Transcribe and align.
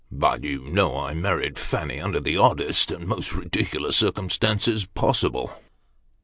But, 0.11 0.43
you 0.43 0.61
know, 0.63 0.97
I 0.97 1.13
married 1.13 1.59
Fanny 1.59 1.99
under 2.01 2.19
the 2.19 2.35
oddest, 2.35 2.89
and 2.89 3.05
most 3.05 3.33
ridiculous 3.35 3.97
circumstances 3.97 4.83
possible." 4.83 5.55